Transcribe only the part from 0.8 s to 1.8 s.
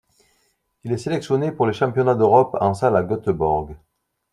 Il est sélectionné pour les